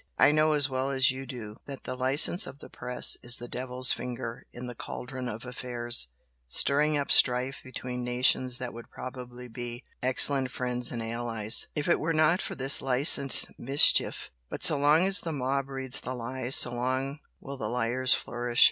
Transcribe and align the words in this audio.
I 0.17 0.31
know 0.31 0.53
as 0.53 0.67
well 0.67 0.89
as 0.89 1.11
you 1.11 1.27
do 1.27 1.57
that 1.67 1.83
the 1.83 1.95
license 1.95 2.47
of 2.47 2.57
the 2.57 2.71
press 2.71 3.17
is 3.21 3.37
the 3.37 3.47
devil's 3.47 3.91
finger 3.91 4.47
in 4.51 4.65
the 4.65 4.73
caldron 4.73 5.29
of 5.29 5.45
affairs, 5.45 6.07
stirring 6.47 6.97
up 6.97 7.11
strife 7.11 7.61
between 7.63 8.03
nations 8.03 8.57
that 8.57 8.73
would 8.73 8.89
probably 8.89 9.47
be 9.47 9.83
excellent 10.01 10.49
friends 10.49 10.91
and 10.91 11.03
allies, 11.03 11.67
if 11.75 11.87
it 11.87 11.99
were 11.99 12.13
not 12.15 12.41
for 12.41 12.55
this 12.55 12.81
'licensed' 12.81 13.51
mischief. 13.59 14.31
But 14.49 14.63
so 14.63 14.75
long 14.79 15.05
as 15.05 15.19
the 15.19 15.31
mob 15.33 15.69
read 15.69 15.93
the 15.93 16.15
lies, 16.15 16.55
so 16.55 16.73
long 16.73 17.19
will 17.39 17.57
the 17.57 17.69
liars 17.69 18.11
flourish. 18.15 18.59